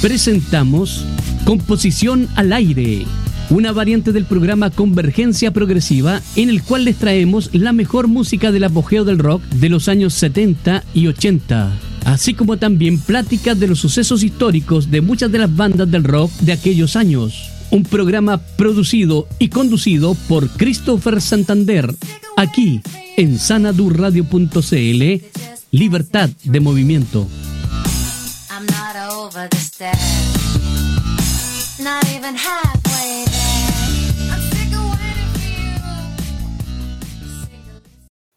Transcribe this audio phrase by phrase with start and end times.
[0.00, 1.04] presentamos
[1.44, 3.04] Composición al Aire,
[3.50, 8.64] una variante del programa Convergencia Progresiva en el cual les traemos la mejor música del
[8.64, 11.72] apogeo del rock de los años 70 y 80,
[12.06, 16.30] así como también pláticas de los sucesos históricos de muchas de las bandas del rock
[16.40, 17.50] de aquellos años.
[17.70, 21.94] Un programa producido y conducido por Christopher Santander,
[22.36, 22.80] aquí
[23.18, 25.24] en sanadurradio.cl,
[25.72, 27.28] Libertad de Movimiento.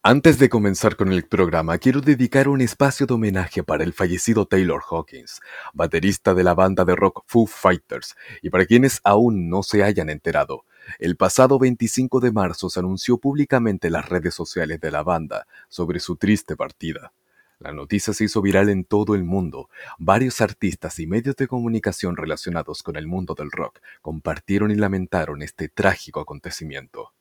[0.05, 4.45] Antes de comenzar con el programa, quiero dedicar un espacio de homenaje para el fallecido
[4.45, 5.39] Taylor Hawkins,
[5.73, 10.09] baterista de la banda de rock Foo Fighters, y para quienes aún no se hayan
[10.09, 10.66] enterado,
[10.99, 15.47] el pasado 25 de marzo se anunció públicamente en las redes sociales de la banda
[15.70, 17.14] sobre su triste partida.
[17.64, 19.69] La noticia se hizo viral en todo el mundo.
[19.97, 25.42] Varios artistas y medios de comunicación relacionados con el mundo del rock compartieron y lamentaron
[25.42, 27.14] este trágico acontecimiento.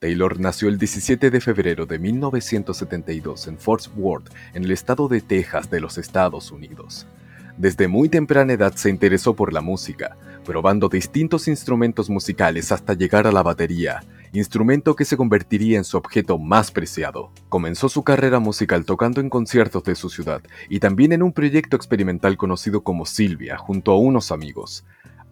[0.00, 5.20] Taylor nació el 17 de febrero de 1972 en Fort Worth, en el estado de
[5.20, 7.06] Texas de los Estados Unidos.
[7.56, 13.28] Desde muy temprana edad se interesó por la música, probando distintos instrumentos musicales hasta llegar
[13.28, 14.02] a la batería,
[14.36, 17.30] instrumento que se convertiría en su objeto más preciado.
[17.48, 21.76] Comenzó su carrera musical tocando en conciertos de su ciudad y también en un proyecto
[21.76, 24.84] experimental conocido como Silvia junto a unos amigos.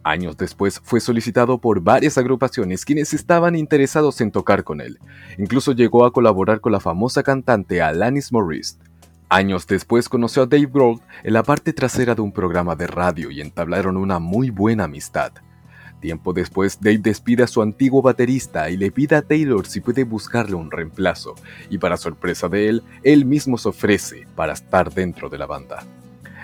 [0.03, 4.99] Años después fue solicitado por varias agrupaciones quienes estaban interesados en tocar con él.
[5.39, 8.77] Incluso llegó a colaborar con la famosa cantante Alanis Morris.
[9.29, 13.31] Años después conoció a Dave Grohl en la parte trasera de un programa de radio
[13.31, 15.31] y entablaron una muy buena amistad.
[16.05, 20.03] Tiempo después, Dave despide a su antiguo baterista y le pide a Taylor si puede
[20.03, 21.33] buscarle un reemplazo,
[21.67, 25.83] y para sorpresa de él, él mismo se ofrece para estar dentro de la banda.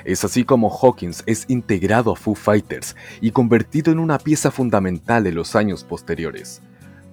[0.03, 5.28] Es así como Hawkins es integrado a Foo Fighters y convertido en una pieza fundamental
[5.28, 6.64] en los años posteriores.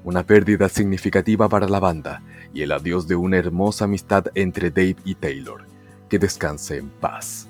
[0.02, 2.22] Una pérdida significativa para la banda
[2.54, 5.66] y el adiós de una hermosa amistad entre Dave y Taylor.
[6.08, 7.46] Que descanse en paz.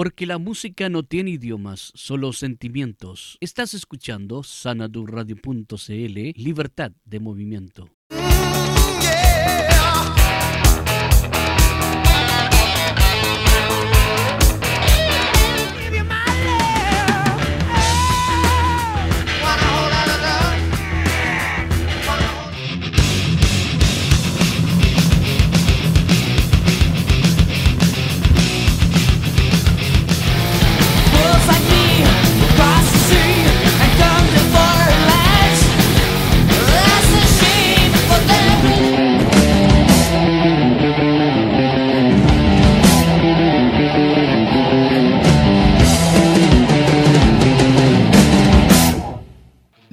[0.00, 3.36] Porque la música no tiene idiomas, solo sentimientos.
[3.38, 7.90] Estás escuchando sanadurradio.cl, libertad de movimiento.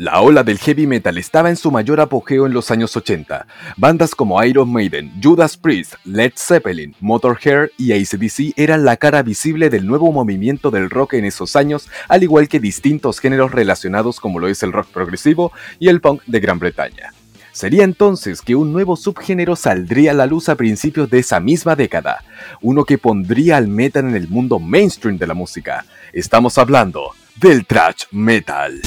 [0.08, 3.46] La ola del heavy metal estaba en su mayor apogeo en los años 80.
[3.76, 9.70] Bandas como Iron Maiden, Judas Priest, Led Zeppelin, Motorhead y ACDC eran la cara visible
[9.70, 14.40] del nuevo movimiento del rock en esos años, al igual que distintos géneros relacionados como
[14.40, 17.12] lo es el rock progresivo y el punk de Gran Bretaña.
[17.52, 21.76] Sería entonces que un nuevo subgénero saldría a la luz a principios de esa misma
[21.76, 22.24] década,
[22.62, 25.86] uno que pondría al metal en el mundo mainstream de la música.
[26.14, 27.12] Estamos hablando
[27.42, 28.80] del thrash metal.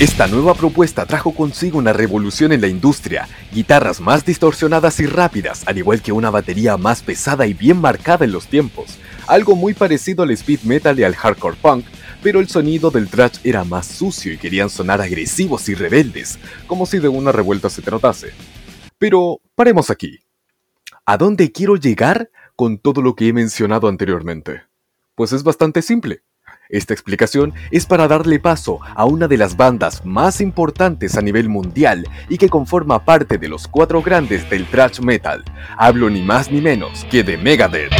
[0.00, 5.68] Esta nueva propuesta trajo consigo una revolución en la industria, guitarras más distorsionadas y rápidas,
[5.68, 9.74] al igual que una batería más pesada y bien marcada en los tiempos, algo muy
[9.74, 11.84] parecido al speed metal y al hardcore punk,
[12.22, 16.86] pero el sonido del thrash era más sucio y querían sonar agresivos y rebeldes, como
[16.86, 18.32] si de una revuelta se tratase.
[18.96, 20.20] Pero paremos aquí.
[21.04, 24.62] ¿A dónde quiero llegar con todo lo que he mencionado anteriormente?
[25.14, 26.22] Pues es bastante simple.
[26.70, 31.48] Esta explicación es para darle paso a una de las bandas más importantes a nivel
[31.48, 35.44] mundial y que conforma parte de los cuatro grandes del thrash metal.
[35.76, 37.90] Hablo ni más ni menos que de Megadeth.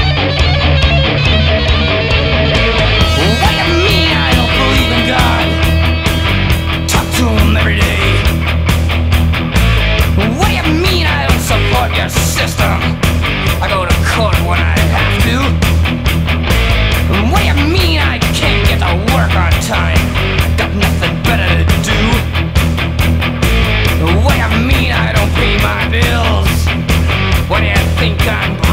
[19.32, 19.94] I
[20.56, 22.00] got nothing better to do.
[24.66, 26.66] Mean I don't pay my bills?
[27.48, 28.69] What do you think I'm?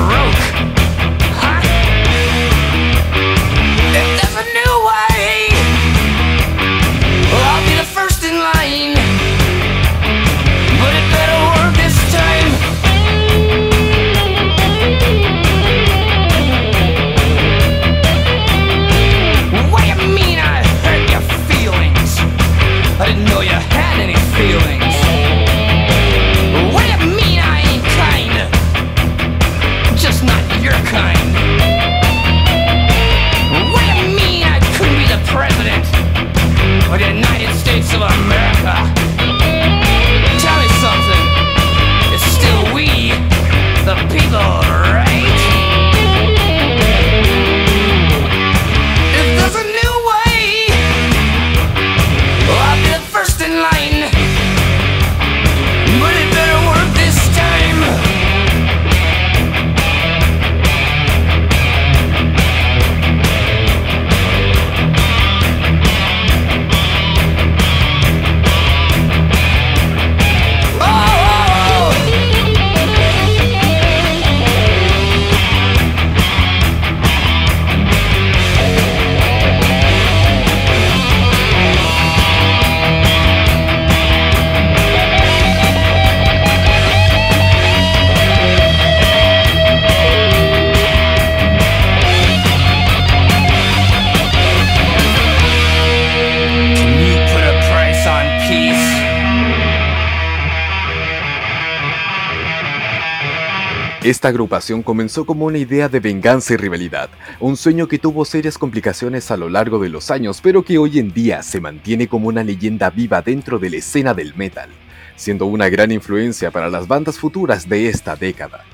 [104.28, 108.58] Esta agrupación comenzó como una idea de venganza y rivalidad, un sueño que tuvo serias
[108.58, 112.28] complicaciones a lo largo de los años, pero que hoy en día se mantiene como
[112.28, 114.70] una leyenda viva dentro de la escena del metal,
[115.16, 118.66] siendo una gran influencia para las bandas futuras de esta década.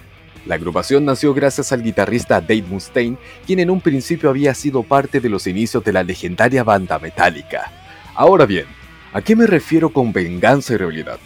[0.48, 5.20] La agrupación nació gracias al guitarrista Dave Mustaine, quien en un principio había sido parte
[5.20, 7.72] de los inicios de la legendaria banda Metallica.
[8.16, 8.66] Ahora bien,
[9.14, 11.20] ¿a qué me refiero con venganza y rivalidad?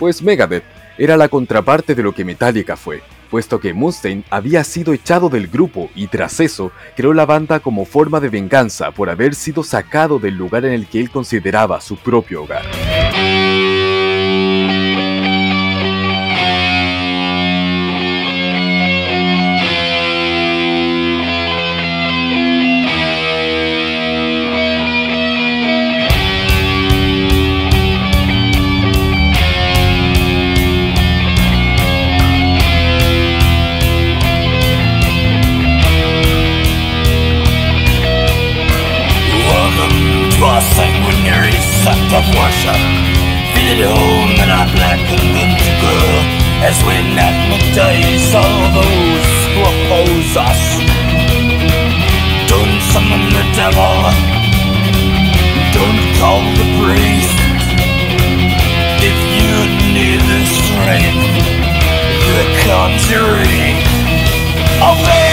[0.00, 0.64] Pues Megadeth
[0.98, 3.02] era la contraparte de lo que Metallica fue,
[3.32, 7.86] puesto que Mustaine había sido echado del grupo y tras eso creó la banda como
[7.86, 11.96] forma de venganza por haber sido sacado del lugar en el que él consideraba su
[11.96, 13.71] propio hogar.
[42.12, 42.76] Of worship
[43.54, 46.18] Feel at home in our black and girl.
[46.66, 50.62] As we magnetize all those who oppose us.
[52.50, 53.96] Don't summon the devil.
[55.72, 57.38] Don't call the priest.
[59.00, 59.52] If you
[59.94, 61.22] need the strength
[62.34, 63.78] The conjuring
[64.82, 65.31] Obey!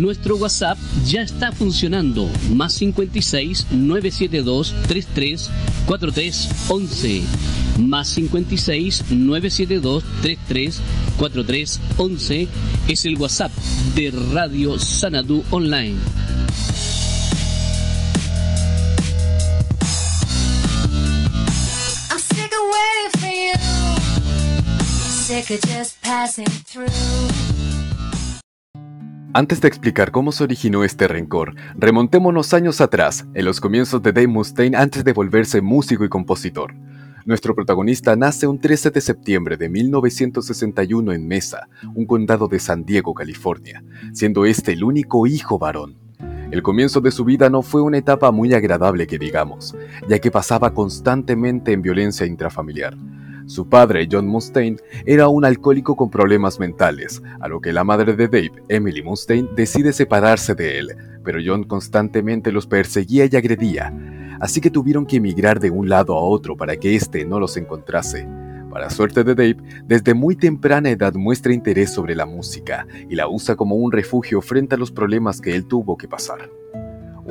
[0.01, 2.27] Nuestro WhatsApp ya está funcionando.
[2.55, 5.51] Más 56 972 33
[5.87, 7.23] 43 11.
[7.79, 10.81] Más 56 972 33
[11.19, 12.49] 43 11
[12.89, 13.53] es el WhatsApp
[13.95, 15.99] de Radio Sanadu Online.
[25.31, 27.50] sick of just passing through.
[29.33, 34.13] Antes de explicar cómo se originó este rencor, remontémonos años atrás, en los comienzos de
[34.13, 36.75] Dave Mustaine antes de volverse músico y compositor.
[37.27, 42.85] Nuestro protagonista nace un 13 de septiembre de 1961 en Mesa, un condado de San
[42.85, 45.97] Diego, California, siendo este el único hijo varón.
[46.51, 49.77] El comienzo de su vida no fue una etapa muy agradable que digamos,
[50.09, 52.97] ya que pasaba constantemente en violencia intrafamiliar.
[53.51, 58.15] Su padre, John Mustaine, era un alcohólico con problemas mentales, a lo que la madre
[58.15, 63.93] de Dave, Emily Mustaine, decide separarse de él, pero John constantemente los perseguía y agredía,
[64.39, 67.57] así que tuvieron que emigrar de un lado a otro para que éste no los
[67.57, 68.25] encontrase.
[68.71, 73.27] Para suerte de Dave, desde muy temprana edad muestra interés sobre la música y la
[73.27, 76.49] usa como un refugio frente a los problemas que él tuvo que pasar.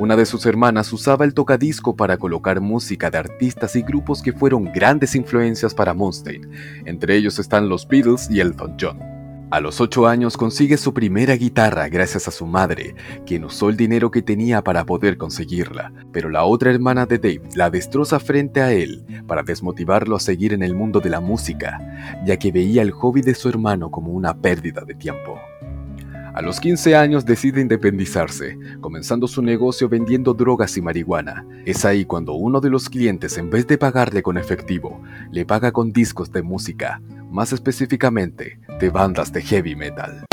[0.00, 4.32] Una de sus hermanas usaba el tocadisco para colocar música de artistas y grupos que
[4.32, 6.48] fueron grandes influencias para Mustaine.
[6.86, 8.98] Entre ellos están los Beatles y Elton John.
[9.50, 12.94] A los 8 años consigue su primera guitarra gracias a su madre,
[13.26, 17.42] quien usó el dinero que tenía para poder conseguirla, pero la otra hermana de Dave
[17.54, 21.78] la destroza frente a él para desmotivarlo a seguir en el mundo de la música,
[22.24, 25.38] ya que veía el hobby de su hermano como una pérdida de tiempo.
[26.32, 31.44] A los 15 años decide independizarse, comenzando su negocio vendiendo drogas y marihuana.
[31.66, 35.72] Es ahí cuando uno de los clientes, en vez de pagarle con efectivo, le paga
[35.72, 40.24] con discos de música, más específicamente de bandas de heavy metal.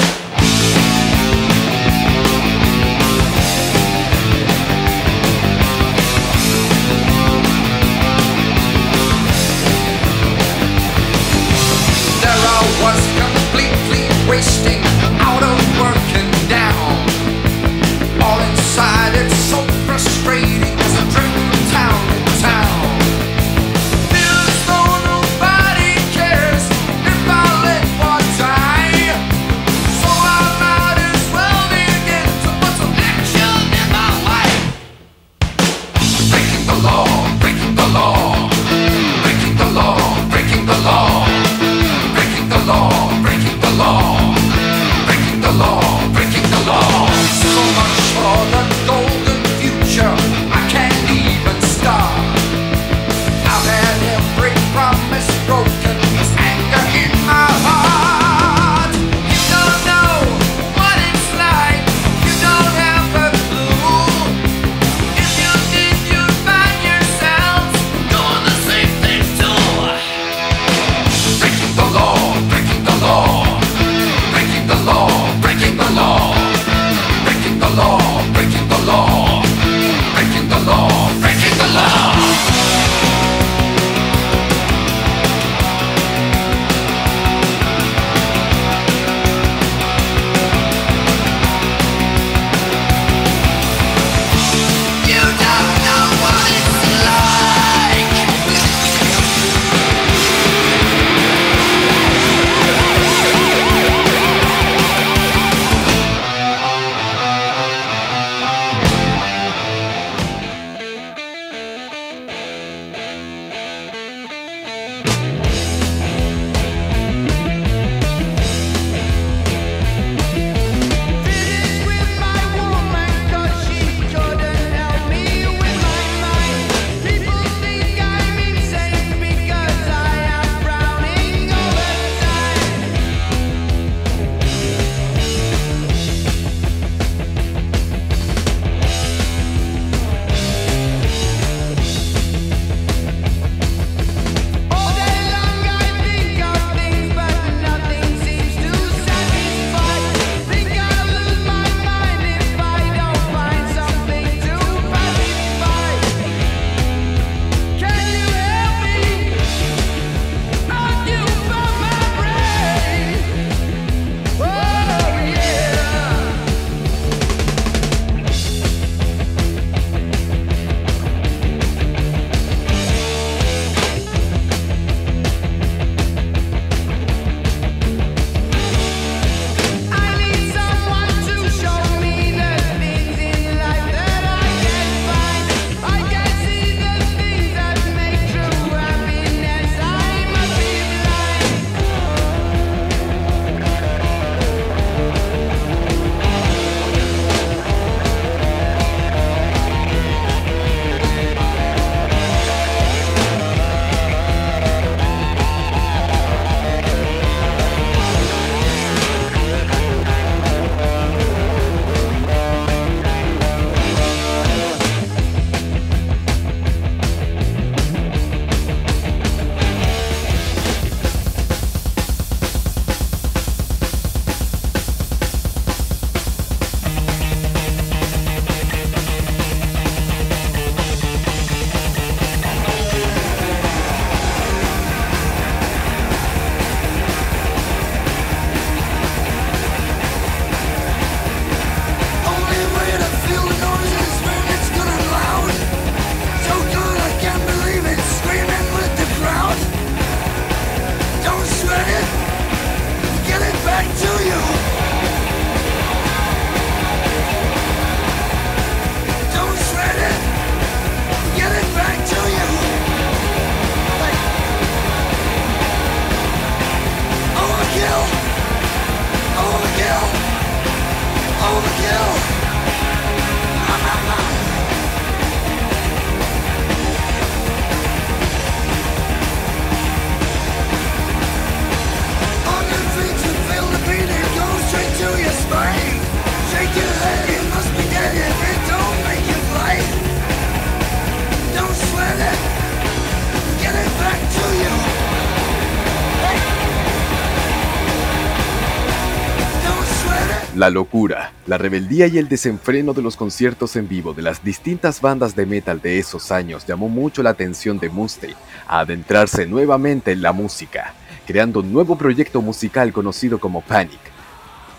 [300.57, 305.01] La locura, la rebeldía y el desenfreno de los conciertos en vivo de las distintas
[305.01, 308.35] bandas de metal de esos años llamó mucho la atención de Mustaine
[308.67, 310.95] a adentrarse nuevamente en la música,
[311.27, 313.99] creando un nuevo proyecto musical conocido como Panic.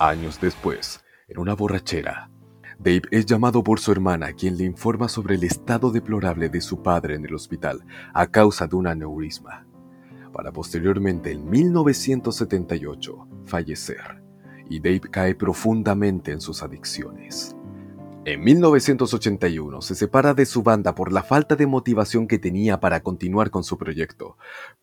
[0.00, 2.28] Años después, en una borrachera,
[2.80, 6.82] Dave es llamado por su hermana, quien le informa sobre el estado deplorable de su
[6.82, 9.64] padre en el hospital a causa de un aneurisma,
[10.32, 14.27] para posteriormente en 1978 fallecer
[14.68, 17.54] y Dave cae profundamente en sus adicciones.
[18.24, 23.00] En 1981 se separa de su banda por la falta de motivación que tenía para
[23.00, 24.36] continuar con su proyecto,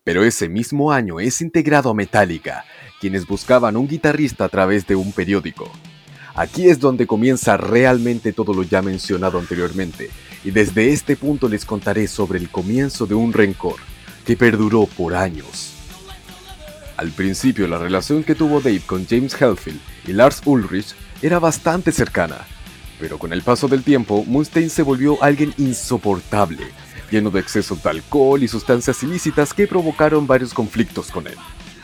[0.03, 2.65] pero ese mismo año es integrado a Metallica,
[2.99, 5.69] quienes buscaban un guitarrista a través de un periódico.
[6.33, 10.09] Aquí es donde comienza realmente todo lo ya mencionado anteriormente,
[10.43, 13.77] y desde este punto les contaré sobre el comienzo de un rencor
[14.25, 15.74] que perduró por años.
[16.97, 21.91] Al principio la relación que tuvo Dave con James Hetfield y Lars Ulrich era bastante
[21.91, 22.45] cercana,
[22.99, 26.67] pero con el paso del tiempo Mustaine se volvió alguien insoportable,
[27.11, 31.35] lleno de exceso de alcohol y sustancias ilícitas que provocaron varios conflictos con él.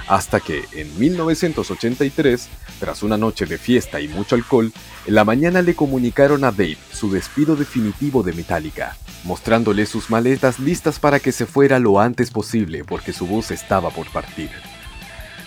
[0.08, 4.74] Hasta que, en 1983, tras una noche de fiesta y mucho alcohol,
[5.06, 10.60] en la mañana le comunicaron a Dave su despido definitivo de Metallica, mostrándole sus maletas
[10.60, 14.50] listas para que se fuera lo antes posible porque su bus estaba por partir.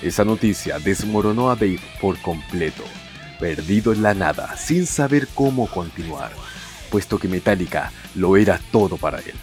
[0.03, 2.85] Esa noticia desmoronó a Dave por completo,
[3.39, 6.33] perdido en la nada, sin saber cómo continuar,
[6.91, 9.35] puesto que Metallica lo era todo para él.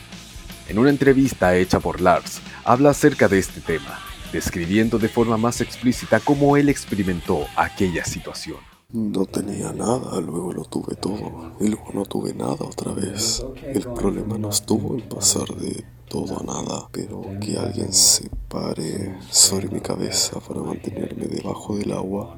[0.68, 4.00] En una entrevista hecha por Lars, habla acerca de este tema,
[4.32, 8.71] describiendo de forma más explícita cómo él experimentó aquella situación.
[8.94, 13.46] No tenía nada, luego lo tuve todo, y luego no tuve nada otra vez.
[13.64, 19.18] El problema no estuvo en pasar de todo a nada, pero que alguien se pare
[19.30, 22.38] sobre mi cabeza para mantenerme debajo del agua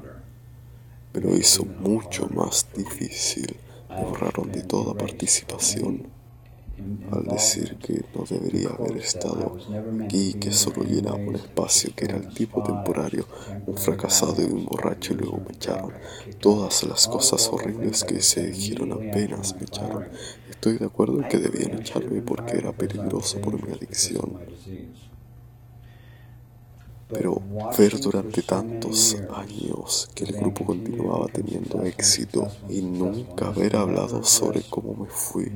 [1.14, 3.56] me lo hizo mucho más difícil.
[3.88, 6.08] Me borraron de toda participación
[7.10, 9.56] al decir que no debería haber estado
[10.04, 13.26] aquí, que solo llenaba un espacio, que era el tipo temporario,
[13.66, 15.92] un fracasado y un borracho, y luego me echaron.
[16.40, 20.08] Todas las cosas horribles que se dijeron apenas me echaron.
[20.48, 24.38] Estoy de acuerdo en que debían echarme porque era peligroso por mi adicción.
[27.08, 27.40] Pero
[27.78, 34.62] ver durante tantos años que el grupo continuaba teniendo éxito y nunca haber hablado sobre
[34.62, 35.52] cómo me fui.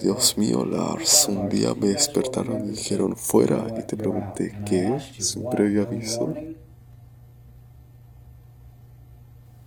[0.00, 4.98] Dios mío, Lars, un día me despertaron y dijeron fuera y te pregunté, ¿qué?
[5.18, 6.34] Sin previo aviso.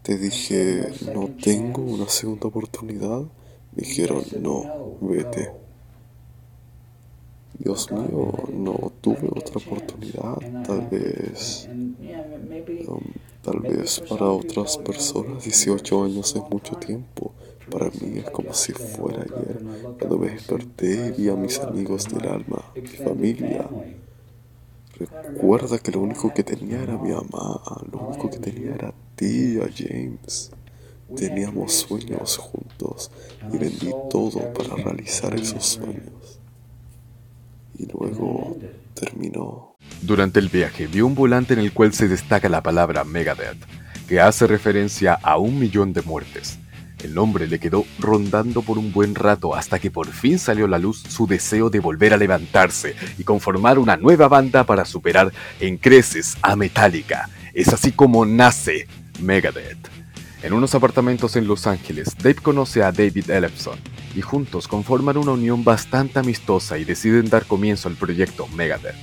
[0.04, 3.24] Te dije, no tengo una segunda oportunidad.
[3.72, 5.69] Dijeron, no, vete.
[7.60, 11.68] Dios mío, no tuve otra oportunidad, tal vez,
[12.88, 13.02] um,
[13.44, 17.34] tal vez para otras personas 18 años es mucho tiempo.
[17.70, 19.60] Para mí es como si fuera ayer,
[20.00, 23.68] cuando me desperté vi a mis amigos del alma, mi familia.
[24.98, 29.60] Recuerda que lo único que tenía era mi mamá, lo único que tenía era ti,
[29.60, 30.52] a James.
[31.14, 33.12] Teníamos sueños juntos
[33.52, 36.39] y vendí todo para realizar esos sueños
[37.80, 38.58] y luego
[38.94, 39.76] terminó.
[40.02, 43.58] Durante el viaje vio un volante en el cual se destaca la palabra Megadeth,
[44.08, 46.60] que hace referencia a un millón de muertes.
[47.02, 50.70] El nombre le quedó rondando por un buen rato hasta que por fin salió a
[50.70, 55.32] la luz su deseo de volver a levantarse y conformar una nueva banda para superar
[55.62, 57.30] en creces a Metallica.
[57.54, 58.88] Es así como nace
[59.22, 59.88] Megadeth.
[60.44, 63.80] En unos apartamentos en Los Ángeles, Dave conoce a David Ellefson
[64.22, 68.96] juntos conforman una unión bastante amistosa y deciden dar comienzo al proyecto Megadeth.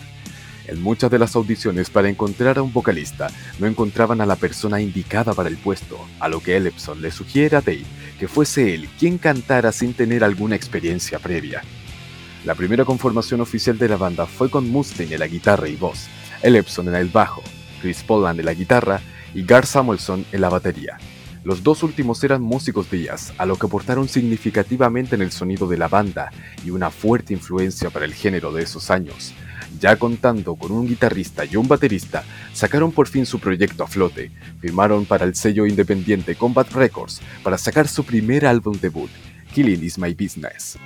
[0.66, 4.80] En muchas de las audiciones para encontrar a un vocalista no encontraban a la persona
[4.80, 7.84] indicada para el puesto, a lo que Ellefson le sugiere a Dave
[8.18, 11.62] que fuese él quien cantara sin tener alguna experiencia previa.
[12.44, 16.08] La primera conformación oficial de la banda fue con Mustaine en la guitarra y voz,
[16.42, 17.42] Ellefson en el bajo,
[17.80, 19.00] Chris Poland en la guitarra
[19.34, 20.98] y Gar Samuelson en la batería.
[21.46, 25.68] Los dos últimos eran músicos de jazz, a lo que aportaron significativamente en el sonido
[25.68, 26.32] de la banda
[26.64, 29.32] y una fuerte influencia para el género de esos años.
[29.78, 34.32] ya contando con un guitarrista y un baterista, sacaron por fin su proyecto a flote.
[34.60, 39.10] Firmaron para el sello independiente Combat Records para sacar su primer álbum debut,
[39.54, 40.76] Killing is My Business.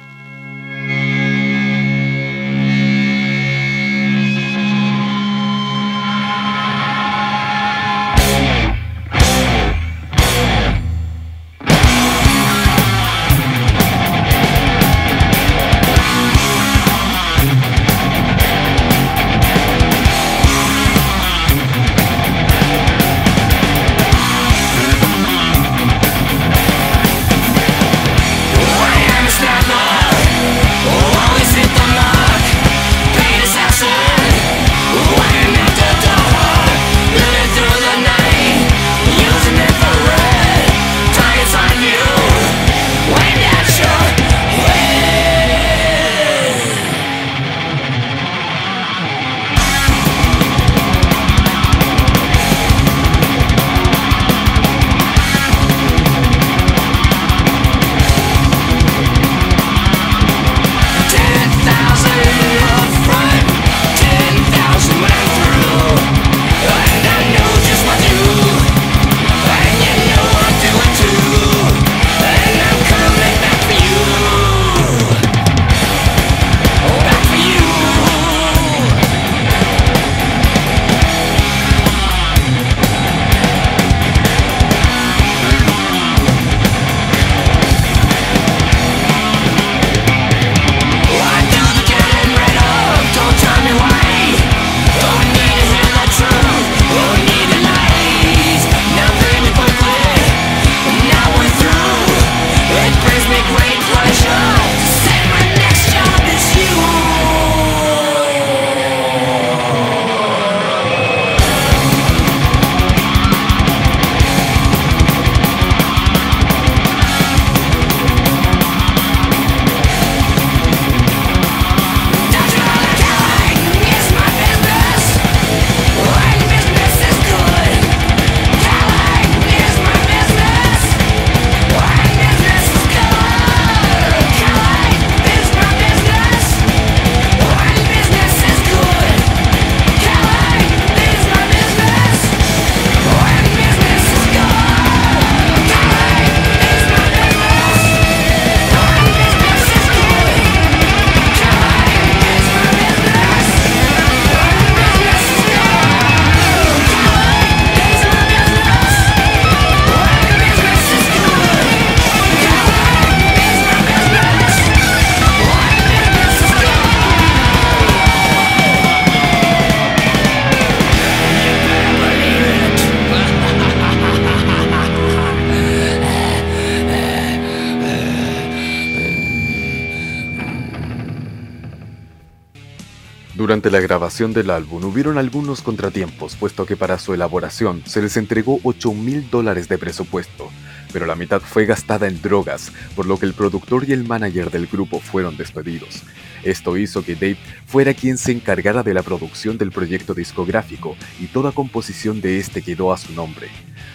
[183.60, 188.16] Durante la grabación del álbum hubieron algunos contratiempos, puesto que para su elaboración se les
[188.16, 190.50] entregó 8 mil dólares de presupuesto,
[190.94, 194.50] pero la mitad fue gastada en drogas, por lo que el productor y el manager
[194.50, 196.04] del grupo fueron despedidos.
[196.42, 197.36] Esto hizo que Dave
[197.66, 202.62] fuera quien se encargara de la producción del proyecto discográfico y toda composición de este
[202.62, 203.50] quedó a su nombre.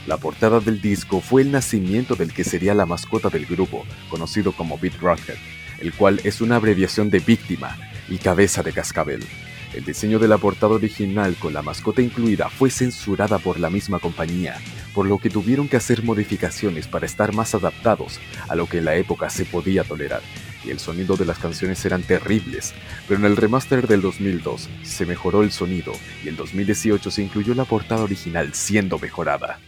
[0.06, 4.52] La portada del disco fue el nacimiento del que sería la mascota del grupo, conocido
[4.52, 5.40] como Beat Rocket,
[5.80, 7.76] el cual es una abreviación de víctima
[8.08, 9.24] y cabeza de cascabel.
[9.76, 14.00] El diseño de la portada original con la mascota incluida fue censurada por la misma
[14.00, 14.56] compañía,
[14.94, 18.86] por lo que tuvieron que hacer modificaciones para estar más adaptados a lo que en
[18.86, 20.22] la época se podía tolerar,
[20.64, 22.74] y el sonido de las canciones eran terribles,
[23.06, 25.92] pero en el remaster del 2002 se mejoró el sonido
[26.24, 29.60] y en 2018 se incluyó la portada original siendo mejorada.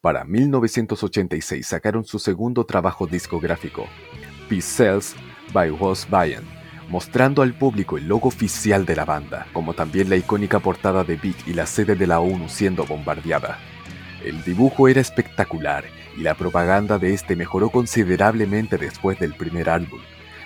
[0.00, 3.86] Para 1986 sacaron su segundo trabajo discográfico,
[4.48, 5.14] Cells
[5.52, 6.61] by Was Bayan
[6.92, 11.16] mostrando al público el logo oficial de la banda, como también la icónica portada de
[11.16, 13.58] Vic y la sede de la ONU siendo bombardeada.
[14.22, 15.84] El dibujo era espectacular
[16.18, 20.00] y la propaganda de este mejoró considerablemente después del primer álbum,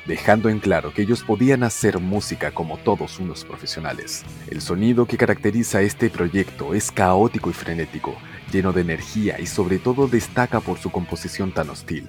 [0.07, 4.24] dejando en claro que ellos podían hacer música como todos unos profesionales.
[4.49, 8.14] El sonido que caracteriza este proyecto es caótico y frenético,
[8.53, 12.09] lleno de energía y sobre todo destaca por su composición tan hostil,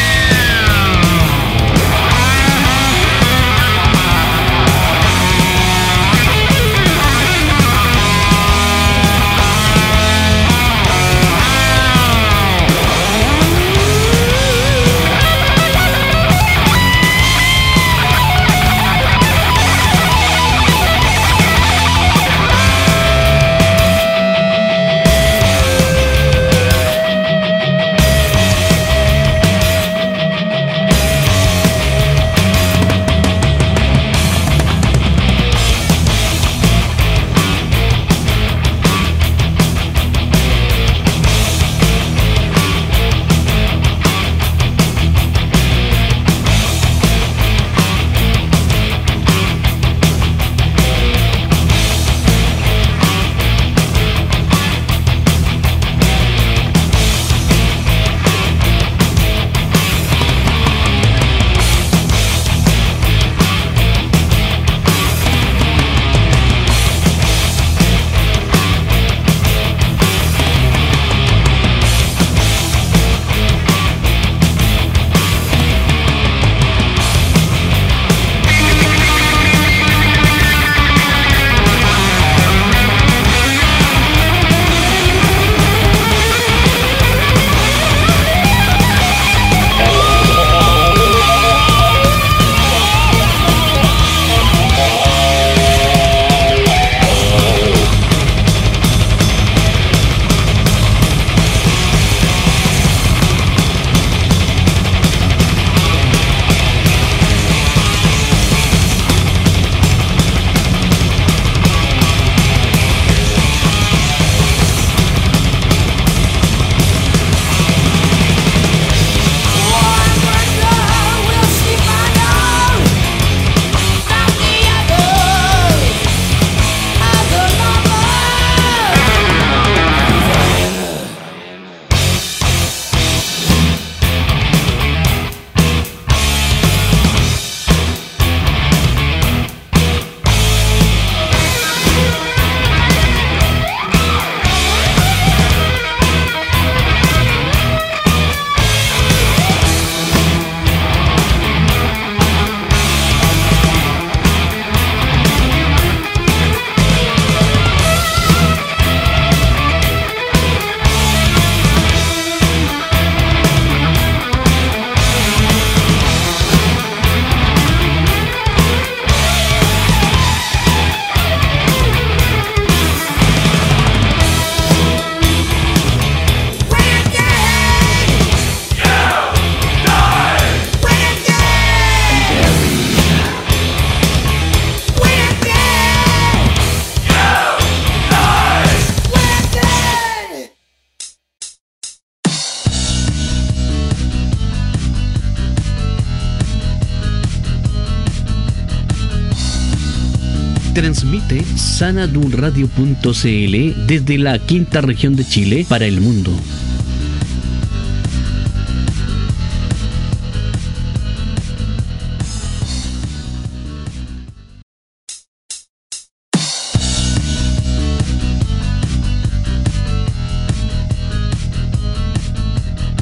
[200.91, 206.33] Transmite sanadunradio.cl desde la quinta región de Chile para el mundo.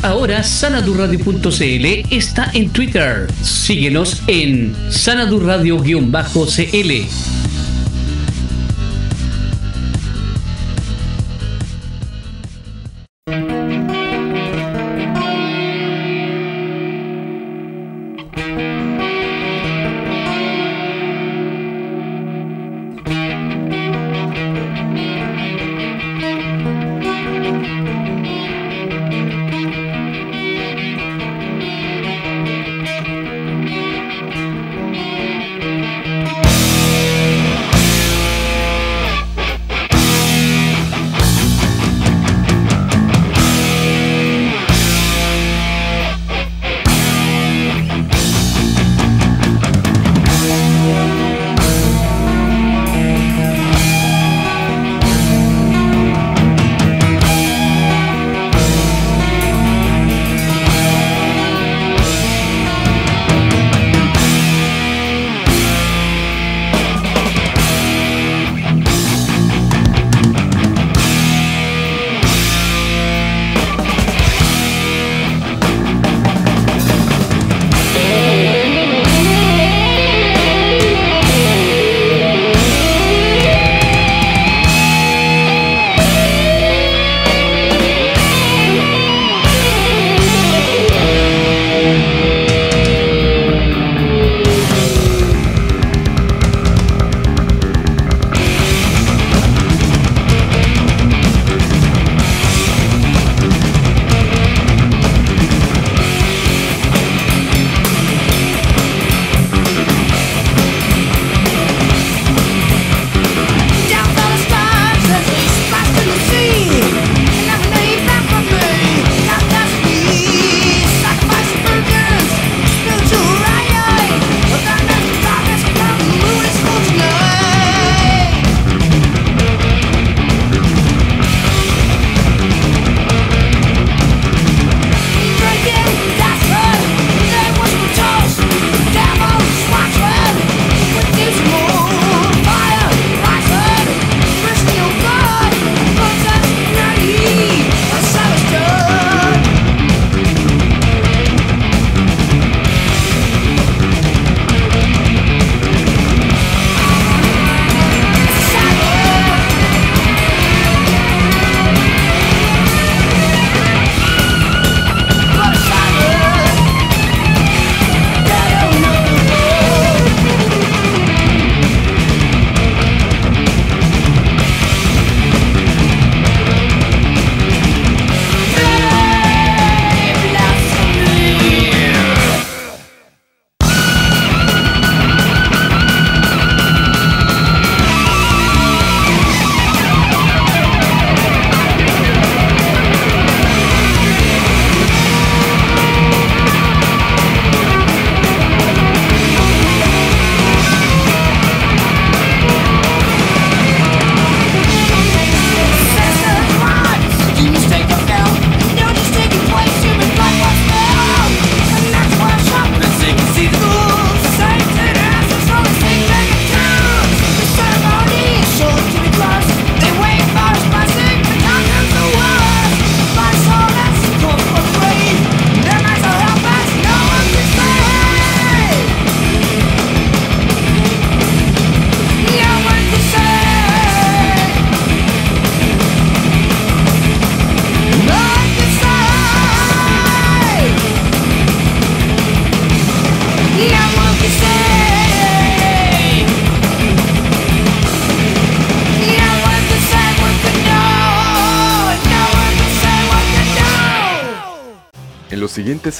[0.03, 3.27] Ahora sanadurradio.cl está en Twitter.
[3.41, 7.48] Síguenos en sanadurradio-cl.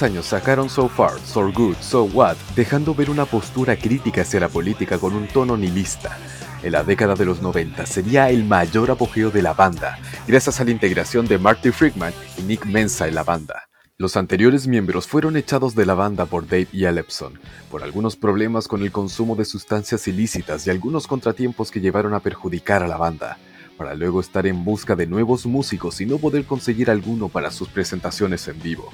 [0.02, 4.48] años sacaron So Far, So Good, So What, dejando ver una postura crítica hacia la
[4.48, 6.18] política con un tono nihilista.
[6.62, 10.64] En la década de los 90 sería el mayor apogeo de la banda, gracias a
[10.64, 13.68] la integración de Marty Friedman y Nick Mensa en la banda.
[13.96, 17.38] Los anteriores miembros fueron echados de la banda por Dave y Ellefson,
[17.70, 22.20] por algunos problemas con el consumo de sustancias ilícitas y algunos contratiempos que llevaron a
[22.20, 23.38] perjudicar a la banda,
[23.76, 27.68] para luego estar en busca de nuevos músicos y no poder conseguir alguno para sus
[27.68, 28.90] presentaciones en vivo.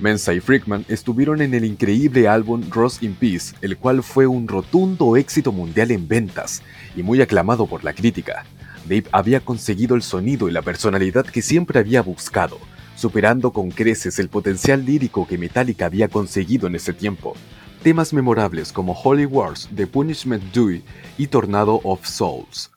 [0.00, 4.48] Mensa y Freakman estuvieron en el increíble álbum Ross in Peace, el cual fue un
[4.48, 6.62] rotundo éxito mundial en ventas
[6.96, 8.44] y muy aclamado por la crítica.
[8.84, 12.58] Dave había conseguido el sonido y la personalidad que siempre había buscado,
[12.96, 17.34] superando con creces el potencial lírico que Metallica había conseguido en ese tiempo.
[17.82, 20.82] Temas memorables como Holy Wars, The Punishment Due
[21.16, 22.70] y Tornado of Souls.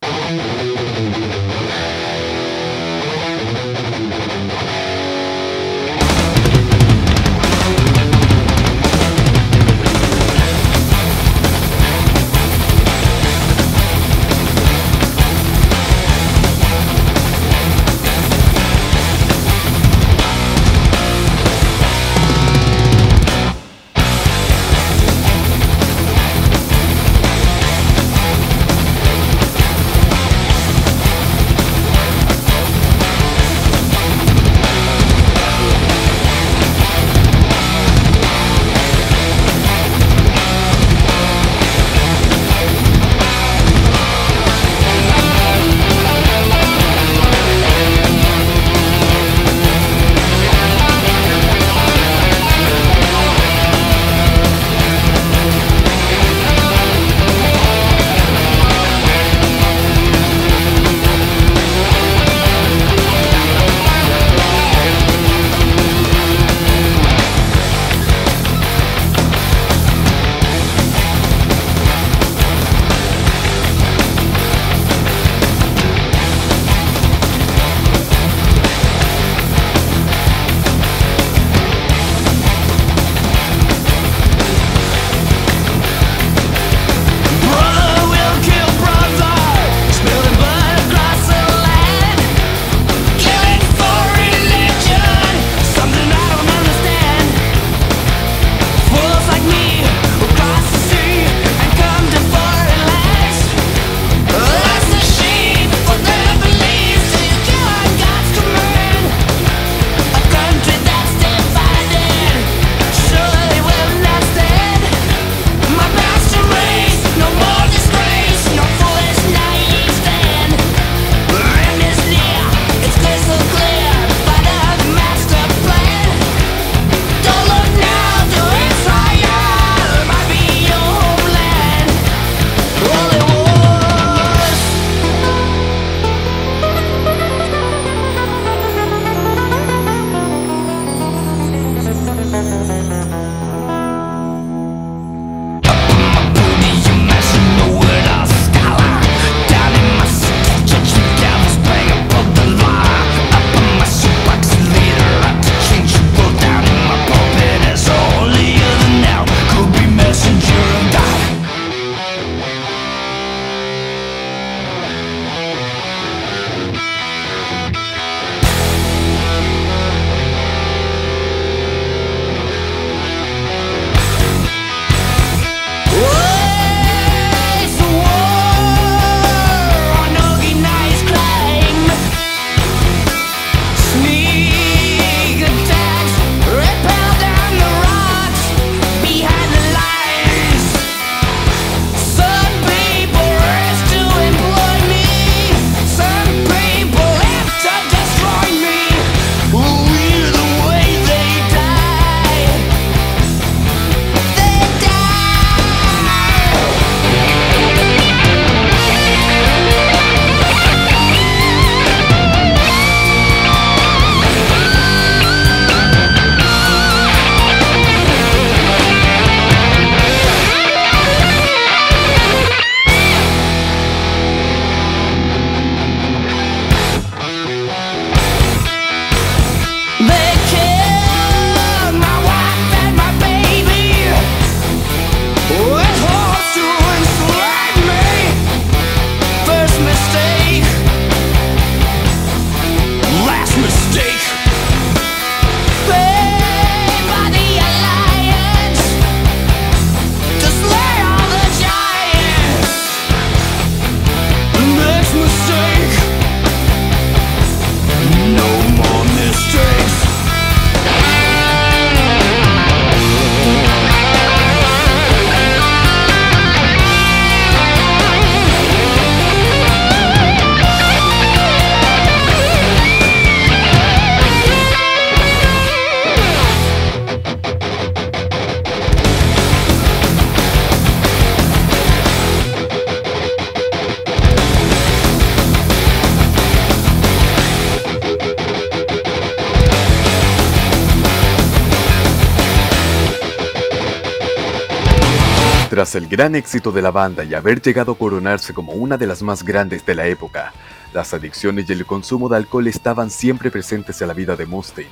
[296.14, 299.41] Gran éxito de la banda y haber llegado a coronarse como una de las más
[299.41, 300.53] grandes de la época,
[300.93, 304.91] las adicciones y el consumo de alcohol estaban siempre presentes en la vida de Mustaine,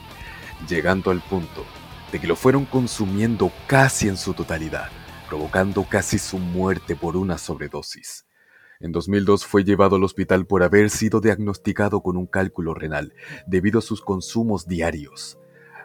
[0.68, 1.64] llegando al punto
[2.12, 4.90] de que lo fueron consumiendo casi en su totalidad,
[5.30, 8.26] provocando casi su muerte por una sobredosis.
[8.80, 13.14] En 2002 fue llevado al hospital por haber sido diagnosticado con un cálculo renal
[13.46, 15.38] debido a sus consumos diarios.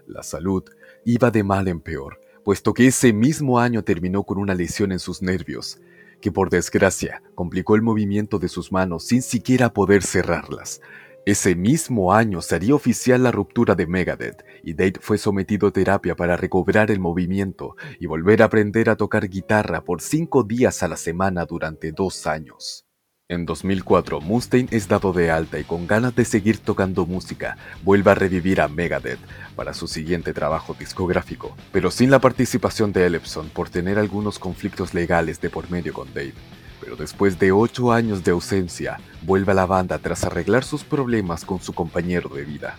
[0.06, 0.64] La salud
[1.04, 5.00] iba de mal en peor, puesto que ese mismo año terminó con una lesión en
[5.00, 5.80] sus nervios,
[6.20, 10.80] que por desgracia complicó el movimiento de sus manos sin siquiera poder cerrarlas.
[11.24, 16.14] Ese mismo año sería oficial la ruptura de Megadeth y Dave fue sometido a terapia
[16.14, 20.88] para recobrar el movimiento y volver a aprender a tocar guitarra por cinco días a
[20.88, 22.85] la semana durante dos años.
[23.28, 28.12] En 2004, Mustaine es dado de alta y con ganas de seguir tocando música, vuelve
[28.12, 29.18] a revivir a Megadeth
[29.56, 34.94] para su siguiente trabajo discográfico, pero sin la participación de Ellefson por tener algunos conflictos
[34.94, 36.34] legales de por medio con Dave.
[36.80, 41.44] Pero después de 8 años de ausencia, vuelve a la banda tras arreglar sus problemas
[41.44, 42.76] con su compañero de vida.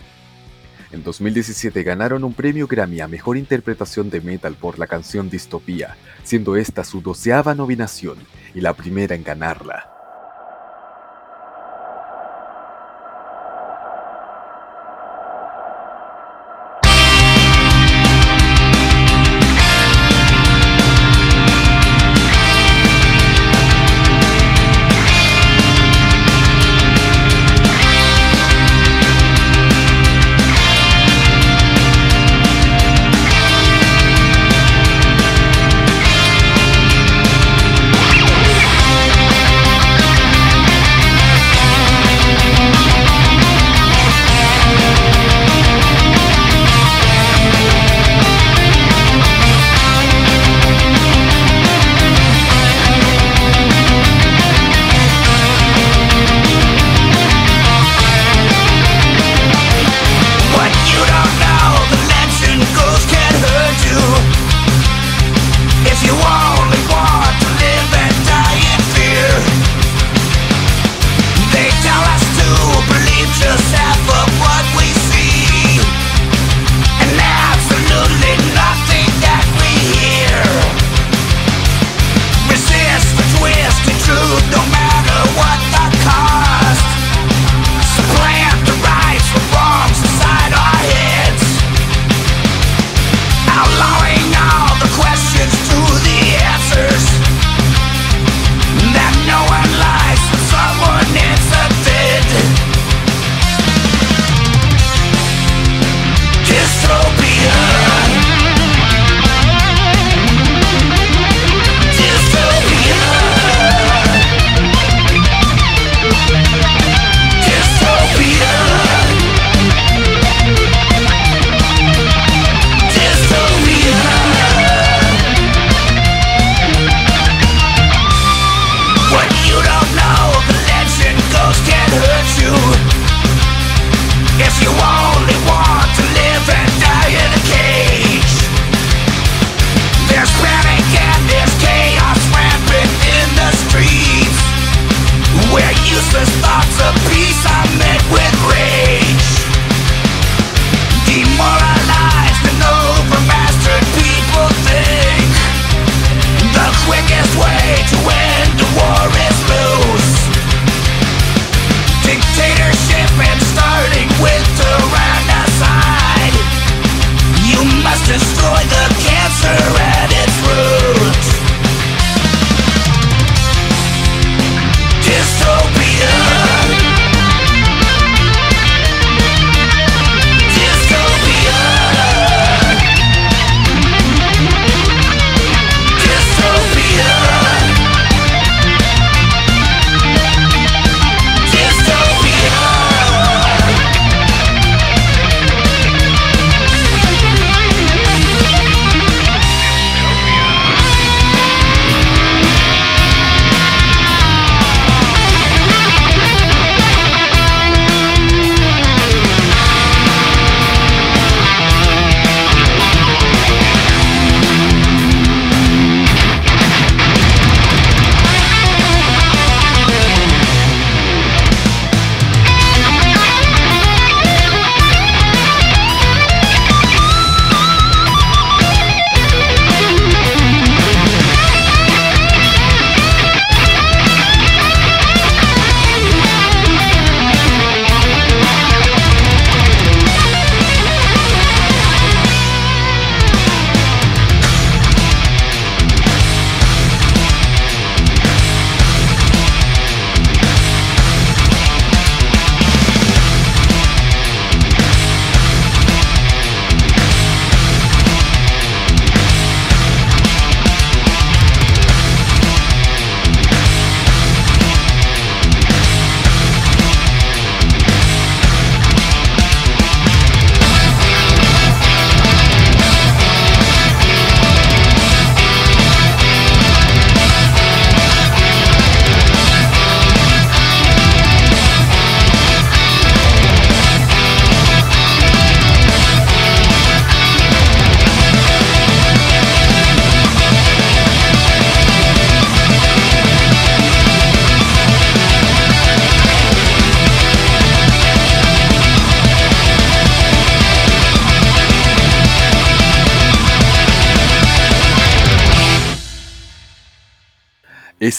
[0.92, 5.98] En 2017 ganaron un premio Grammy a Mejor Interpretación de Metal por la canción Distopía,
[6.24, 8.16] siendo esta su doceava nominación
[8.54, 9.97] y la primera en ganarla.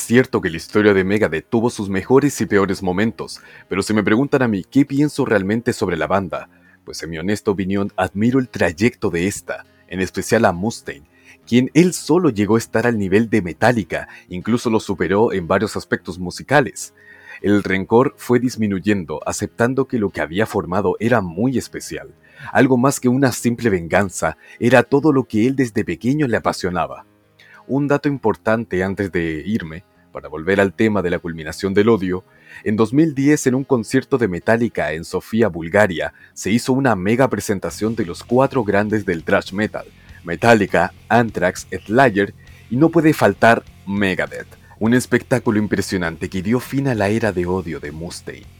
[0.09, 4.03] Cierto que la historia de Megadeth tuvo sus mejores y peores momentos, pero si me
[4.03, 6.49] preguntan a mí qué pienso realmente sobre la banda,
[6.83, 11.07] pues en mi honesta opinión admiro el trayecto de esta, en especial a Mustaine,
[11.45, 15.77] quien él solo llegó a estar al nivel de Metallica, incluso lo superó en varios
[15.77, 16.95] aspectos musicales.
[17.43, 22.15] El rencor fue disminuyendo, aceptando que lo que había formado era muy especial.
[22.51, 27.05] Algo más que una simple venganza, era todo lo que él desde pequeño le apasionaba.
[27.67, 32.23] Un dato importante antes de irme, para volver al tema de la culminación del odio,
[32.63, 37.95] en 2010 en un concierto de Metallica en Sofía, Bulgaria, se hizo una mega presentación
[37.95, 39.85] de los cuatro grandes del thrash metal,
[40.23, 42.33] Metallica, Anthrax, Slayer
[42.69, 44.47] y no puede faltar Megadeth,
[44.79, 48.58] un espectáculo impresionante que dio fin a la era de odio de Mustaine.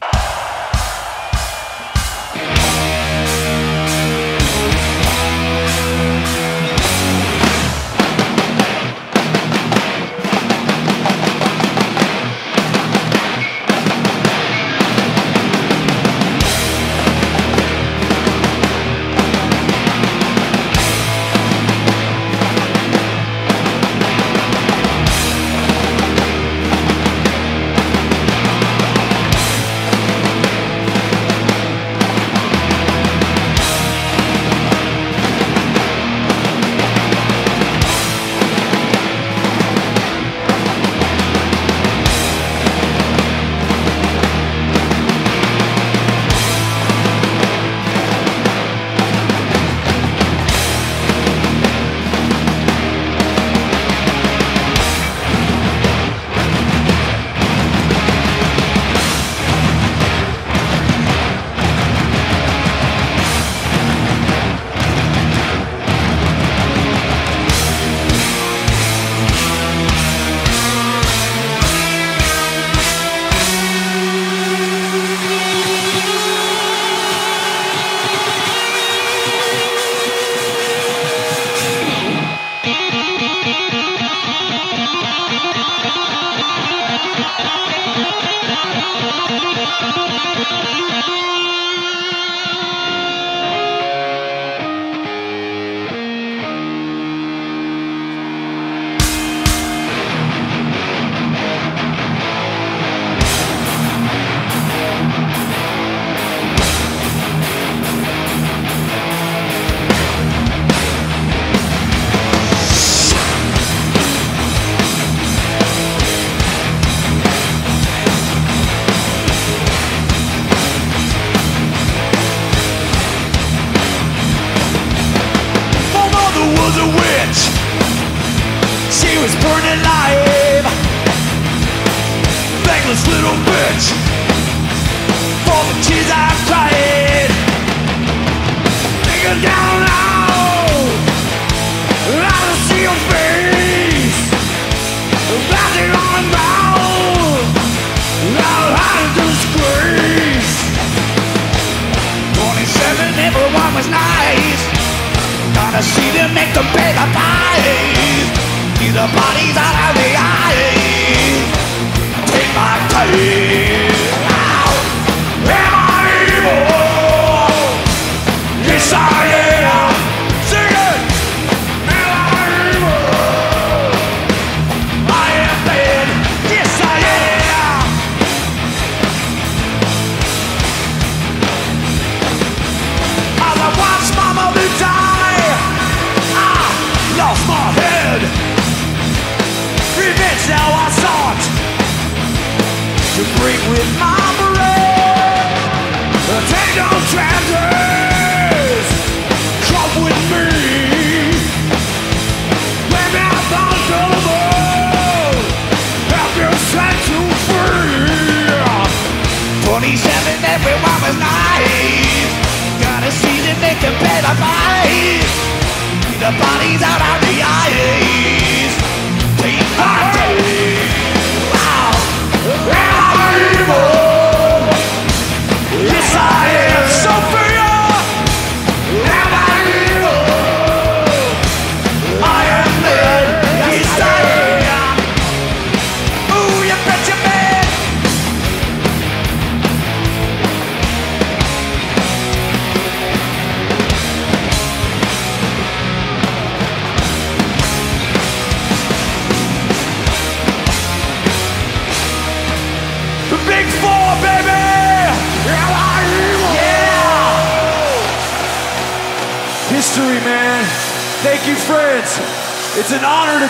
[216.38, 216.59] the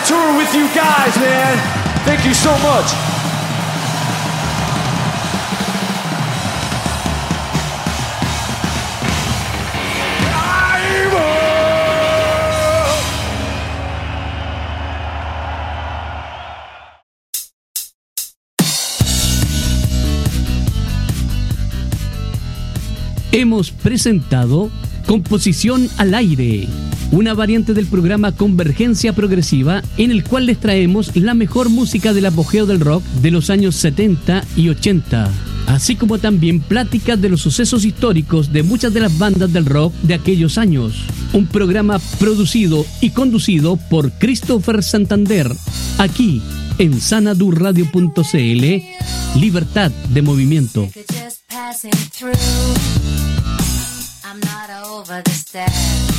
[0.05, 1.57] tour with you guys, man.
[2.05, 2.93] Thank you so much.
[23.31, 24.69] Hemos presentado
[25.11, 26.69] Composición al aire,
[27.11, 32.27] una variante del programa Convergencia Progresiva en el cual les traemos la mejor música del
[32.27, 35.29] apogeo del rock de los años 70 y 80,
[35.67, 39.93] así como también pláticas de los sucesos históricos de muchas de las bandas del rock
[40.01, 41.03] de aquellos años.
[41.33, 45.51] Un programa producido y conducido por Christopher Santander,
[45.97, 46.41] aquí
[46.77, 48.81] en sanadurradio.cl,
[49.37, 50.87] libertad de movimiento.
[55.11, 56.10] Over the stairs.